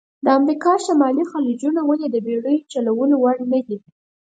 د 0.25 0.27
امریکا 0.39 0.71
شمالي 0.85 1.23
خلیجونه 1.31 1.79
ولې 1.89 2.07
د 2.11 2.15
بېړیو 2.25 2.67
چلول 2.73 3.11
وړ 3.17 3.37
نه 3.51 3.59
دي؟ 3.67 3.77